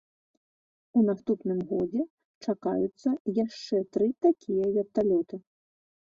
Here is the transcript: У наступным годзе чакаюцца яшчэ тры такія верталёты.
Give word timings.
У 0.99 1.01
наступным 1.09 1.59
годзе 1.71 2.05
чакаюцца 2.53 3.09
яшчэ 3.45 3.77
тры 3.97 4.07
такія 4.27 4.71
верталёты. 4.79 5.35